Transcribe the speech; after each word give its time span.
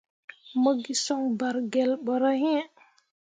Mo 0.61 0.71
gi 0.81 0.93
soŋ 1.05 1.21
bargelle 1.39 1.95
ɓorah 2.05 2.37
iŋ. 2.55 2.65